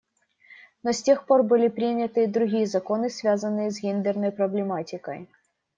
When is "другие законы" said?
2.25-3.07